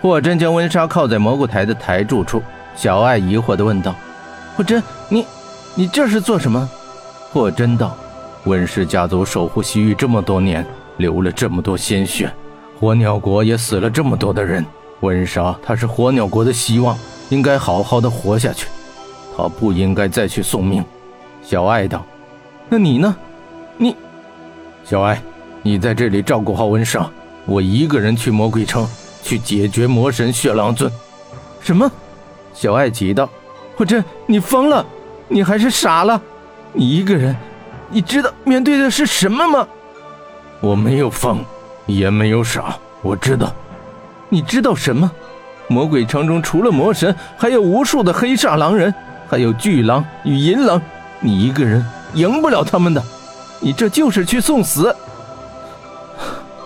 [0.00, 2.42] 霍真将温莎靠在蘑菇台的台柱处，
[2.74, 3.94] 小爱疑惑地问道
[4.56, 5.26] ：“霍真，你，
[5.74, 6.68] 你这是做什么？”
[7.30, 7.94] 霍真道
[8.44, 10.64] ：“温氏家族守护西域这么多年，
[10.96, 12.32] 流了这么多鲜血，
[12.78, 14.64] 火鸟国也死了这么多的人。
[15.00, 16.98] 温莎她是火鸟国的希望，
[17.28, 18.68] 应该好好的活下去，
[19.36, 20.82] 她不应该再去送命。”
[21.44, 22.02] 小爱道
[22.70, 23.14] ：“那你呢？
[23.76, 23.94] 你，
[24.82, 25.20] 小爱，
[25.62, 27.06] 你在这里照顾好温莎，
[27.44, 28.88] 我一个人去魔鬼城。”
[29.22, 30.90] 去解决魔神血狼尊，
[31.60, 31.90] 什么？
[32.52, 33.28] 小爱急道
[33.76, 34.84] ：“我真，你疯了？
[35.28, 36.20] 你还是傻了？
[36.72, 37.34] 你一个人，
[37.88, 39.66] 你知道面对的是什么吗？”
[40.60, 41.44] 我没有疯，
[41.86, 43.52] 也没有傻，我知道。
[44.28, 45.10] 你知道什么？
[45.68, 48.92] 魔鬼城中除了魔神，还有无数的黑煞狼人，
[49.28, 50.82] 还有巨狼与银狼，
[51.20, 53.02] 你一个人赢不了他们的。
[53.60, 54.94] 你这就是去送死。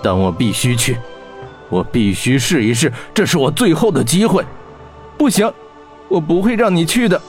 [0.03, 0.99] 但我必须去。
[1.75, 4.45] 我必须试一试，这是我最后的机会。
[5.19, 5.53] 不行，
[6.07, 7.21] 我不会让你去的。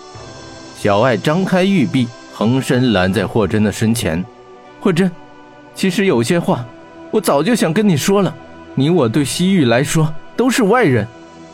[0.77, 4.23] 小爱张开玉臂，横身拦在霍真的身前。
[4.79, 5.09] 霍真，
[5.73, 6.63] 其实有些话，
[7.09, 8.31] 我早就想跟你说了。
[8.75, 11.07] 你我对西域来说都是外人，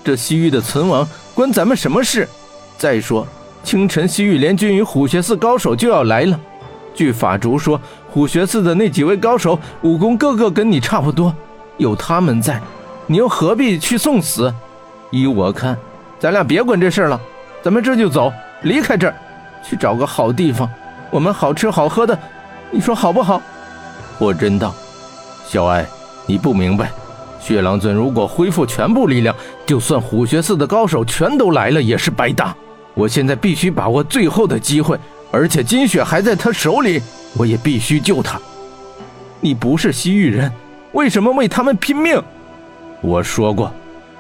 [0.04, 2.28] 这西域的存亡关咱们什么事？
[2.78, 3.26] 再说，
[3.64, 6.38] 清晨西域联军与虎穴寺高手就要来了。
[6.94, 11.34] 据法竹说，虎穴寺的那几位高手武功个个跟你差不多。
[11.78, 12.62] 有他们在，
[13.12, 14.54] 你又何必去送死？
[15.10, 15.78] 依我看，
[16.18, 17.20] 咱俩别管这事了，
[17.62, 18.32] 咱们这就走，
[18.62, 19.14] 离开这儿，
[19.62, 20.70] 去找个好地方，
[21.10, 22.18] 我们好吃好喝的，
[22.72, 23.42] 你说好不好？
[24.18, 24.74] 霍真道
[25.46, 25.86] ：“小爱，
[26.26, 26.90] 你不明白，
[27.38, 32.56] 血狼尊如果恢复全部力量，就算虎穴寺的高手全都来了，也是白搭。
[32.94, 34.98] 我现在必须把握最后的机会，
[35.32, 37.04] 而且金雪还在他手里，
[37.36, 38.40] 我也必须救他。
[39.42, 40.50] 你不是西域人。”
[40.94, 42.22] 为什么为他们拼命？
[43.02, 43.72] 我说过，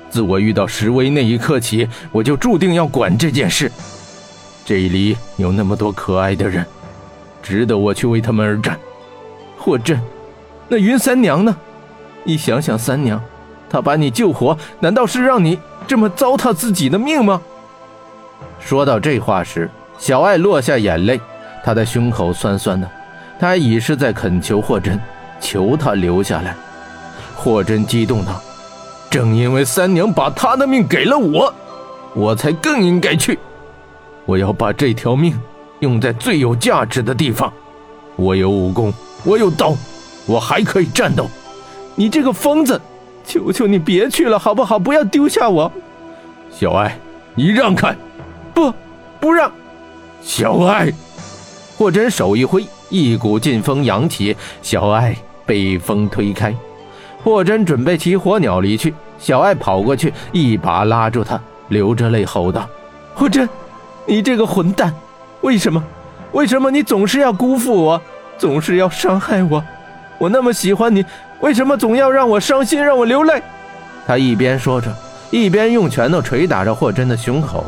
[0.09, 3.71] 自我遇到石威那一刻起，我就注定要管这件事。
[4.65, 6.65] 这里有那么多可爱的人，
[7.41, 8.77] 值得我去为他们而战。
[9.57, 9.99] 霍震，
[10.67, 11.55] 那云三娘呢？
[12.23, 13.21] 你想想，三娘，
[13.69, 17.41] 她把你救活，难道是让你这么糟蹋自己的命吗？
[18.59, 21.19] 说到这话时，小爱落下眼泪，
[21.63, 22.89] 她的胸口酸酸的，
[23.39, 24.99] 她已是在恳求霍震。
[25.43, 26.55] 求他留下来，
[27.35, 28.39] 霍真激动道
[29.11, 31.53] ：“正因为三娘把她的命给了我，
[32.15, 33.37] 我才更应该去。
[34.25, 35.37] 我要把这条命
[35.81, 37.51] 用在最有价值的地方。
[38.15, 38.93] 我有武功，
[39.25, 39.75] 我有刀，
[40.25, 41.27] 我还可以战斗。
[41.93, 42.79] 你这个疯子，
[43.25, 44.79] 求求你别去了，好不好？
[44.79, 45.69] 不要丢下我。
[46.49, 46.97] 小爱，
[47.35, 47.93] 你让开！
[48.53, 48.73] 不，
[49.19, 49.51] 不让！
[50.21, 50.89] 小爱！”
[51.77, 55.13] 霍真手一挥，一股劲风扬起，小爱。
[55.43, 56.55] 被风推开，
[57.23, 58.93] 霍真准备骑火鸟离去。
[59.17, 62.67] 小爱跑过去，一把拉住他，流着泪吼道
[63.13, 63.47] ：“霍真，
[64.07, 64.93] 你这个混蛋！
[65.41, 65.83] 为什么？
[66.31, 68.01] 为什么你总是要辜负我，
[68.37, 69.63] 总是要伤害我？
[70.17, 71.05] 我那么喜欢你，
[71.41, 73.41] 为什么总要让我伤心，让我流泪？”
[74.07, 74.91] 他一边说着，
[75.29, 77.63] 一边用拳头捶打着霍真的胸口。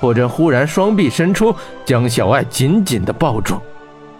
[0.00, 3.60] 霍真忽然双臂伸出，将小爱紧紧地抱住，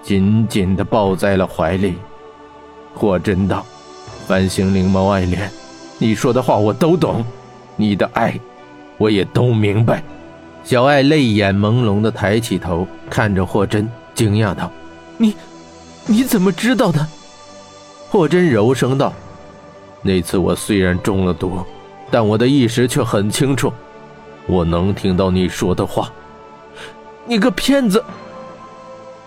[0.03, 1.99] 紧紧地抱在了怀里。
[2.95, 3.65] 霍真道
[4.31, 5.51] ：“繁星灵眸爱恋，
[5.99, 7.25] 你说的话我都懂，
[7.75, 8.39] 你的爱，
[8.97, 10.01] 我也都明白。”
[10.63, 14.71] 小爱泪眼朦胧的抬起头，看着霍真，惊讶道
[15.19, 15.35] ：“你，
[16.07, 17.05] 你怎么知道的？”
[18.09, 19.13] 霍真柔声道
[20.01, 21.67] ：“那次我虽然中了毒，
[22.09, 23.73] 但我的意识却很清楚，
[24.47, 26.09] 我能听到你说的话。”
[27.27, 28.01] 你个骗子！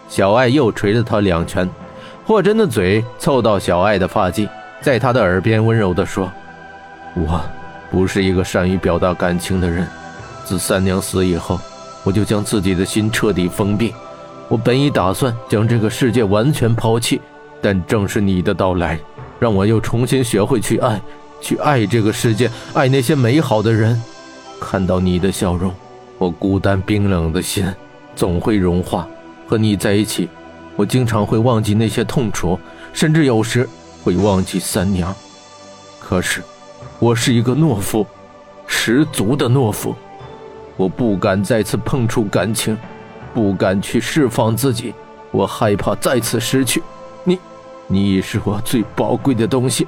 [0.08, 1.70] 小爱又捶了他两拳。
[2.26, 4.48] 霍真的嘴凑到小爱的发髻，
[4.84, 6.30] 在他的耳边温柔地说
[7.16, 7.42] ：“我
[7.90, 9.88] 不是一个善于表达感情的人。
[10.44, 11.58] 自三娘死以后，
[12.04, 13.94] 我就将自己的心彻底封闭。
[14.50, 17.22] 我本已打算将这个世界完全抛弃，
[17.62, 19.00] 但正是你的到来，
[19.40, 21.02] 让我又重新学会去爱，
[21.40, 24.00] 去爱这个世界，爱那些美好的人。
[24.60, 25.74] 看到你的笑容，
[26.18, 27.66] 我孤单冰冷的心
[28.18, 29.08] 总会融化。
[29.48, 30.28] 和你在一起。”
[30.76, 32.60] 我经常会忘记那些痛楚，
[32.94, 33.70] 甚至有时
[34.04, 35.14] 会忘记三娘。
[36.00, 36.44] 可是，
[37.00, 38.06] 我是一个懦夫，
[38.68, 39.96] 十足的懦夫。
[40.76, 42.78] 我不敢再次碰触感情，
[43.34, 44.94] 不敢去释放自己。
[45.32, 46.82] 我害怕再次失去
[47.24, 47.40] 你，
[47.88, 49.88] 你是我最宝贵的东西，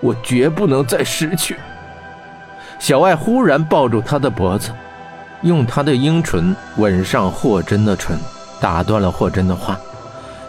[0.00, 1.56] 我绝不能再失去。
[2.78, 4.70] 小爱忽然抱住他的脖子，
[5.42, 8.18] 用他的樱唇吻上霍真的唇，
[8.60, 9.78] 打断了霍真的话。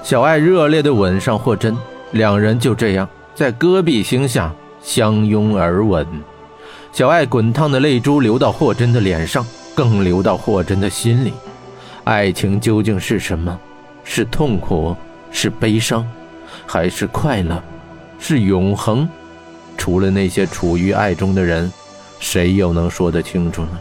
[0.03, 1.77] 小爱热烈地吻上霍真，
[2.11, 6.05] 两人就这样在戈壁星下相拥而吻。
[6.91, 11.33] 小爱滚烫的泪珠流到霍真的脸上，更流到霍真的心里。
[12.03, 13.57] 爱情究竟是什么？
[14.03, 14.95] 是痛苦？
[15.31, 16.05] 是悲伤？
[16.65, 17.63] 还是快乐？
[18.19, 19.07] 是永恒？
[19.77, 21.71] 除了那些处于爱中的人，
[22.19, 23.79] 谁又能说得清楚呢？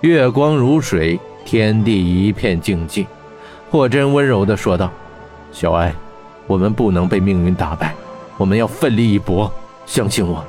[0.00, 3.04] 月光如水，天地一片静寂。
[3.70, 4.90] 霍真温柔地说道
[5.52, 5.94] ：“小爱，
[6.46, 7.94] 我们不能被命运打败，
[8.36, 9.52] 我们要奋力一搏。
[9.86, 10.44] 相信我，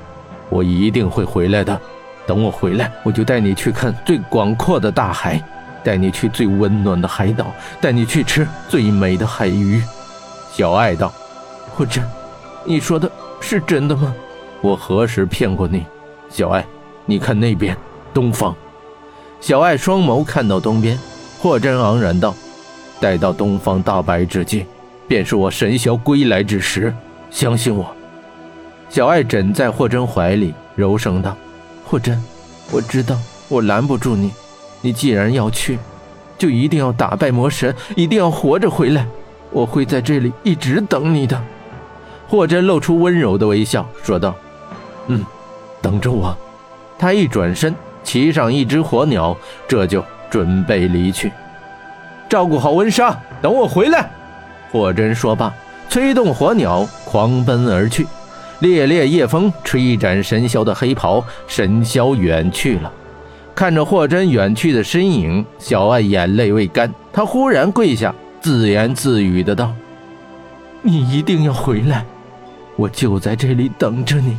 [0.49, 1.79] 我一定会回来的。
[2.25, 5.41] 等我回来，我就带你去看最广阔的大海，
[5.83, 7.47] 带你去最温暖的海岛，
[7.79, 9.81] 带你去吃最美的海鱼。”
[10.51, 11.13] 小爱道
[11.75, 12.03] ：“霍真，
[12.63, 14.13] 你说的是真的吗？
[14.61, 15.85] 我何时骗过你？”
[16.29, 16.65] 小爱，
[17.05, 17.77] 你看那边，
[18.13, 18.55] 东方。
[19.39, 20.97] 小爱双眸看到东边，
[21.39, 22.33] 霍真昂然道。
[22.99, 24.65] 待到东方大白之际，
[25.07, 26.93] 便是我神霄归来之时。
[27.29, 27.93] 相信我。
[28.87, 31.35] 小爱枕在霍真怀里，柔声道
[31.83, 32.23] ：“霍真，
[32.71, 33.17] 我知道
[33.49, 34.31] 我拦不住你。
[34.81, 35.77] 你既然要去，
[36.37, 39.05] 就一定要打败魔神，一定要活着回来。
[39.51, 41.41] 我会在这里一直等你的。”
[42.27, 44.33] 霍真露出温柔的微笑，说道
[45.07, 45.25] ：“嗯，
[45.81, 46.35] 等着我。”
[46.97, 49.35] 他一转身，骑上一只火鸟，
[49.67, 51.31] 这就准备离去。
[52.29, 54.09] 照顾好温莎，等我回来。”
[54.75, 55.53] 霍真说罢，
[55.89, 58.05] 催动火鸟狂奔而去。
[58.59, 62.91] 烈烈夜风吹展神霄的黑袍，神霄远去了。
[63.55, 69.73] 看着霍真远去的身影，小爱眼泪未干，她忽然跪下，自言自语的道
[70.83, 72.05] ：“你一定要回来，
[72.75, 74.35] 我就在这里等着你，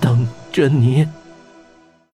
[0.00, 1.04] 等着你。”